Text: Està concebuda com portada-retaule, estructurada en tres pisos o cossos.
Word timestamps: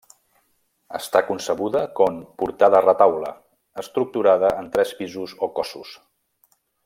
Està 0.99 1.21
concebuda 1.27 1.83
com 1.99 2.17
portada-retaule, 2.43 3.29
estructurada 3.85 4.51
en 4.63 4.73
tres 4.77 4.97
pisos 5.03 5.37
o 5.49 5.53
cossos. 5.61 5.97